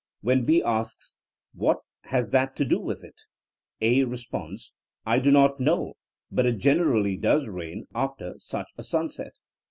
* 0.15 0.21
When 0.21 0.45
B 0.45 0.63
asks, 0.63 1.15
*What 1.53 1.77
has 2.05 2.31
that 2.31 2.55
to 2.55 2.65
do 2.65 2.79
with 2.79 3.03
it! 3.03 3.21
* 3.55 3.81
A 3.81 4.03
responds, 4.03 4.73
*I 5.05 5.19
do 5.19 5.29
not 5.29 5.59
know, 5.59 5.93
but 6.31 6.47
it 6.47 6.57
generally 6.57 7.17
does 7.17 7.47
rain 7.47 7.85
after 7.93 8.33
such 8.39 8.69
a 8.79 8.83
sunset. 8.83 9.33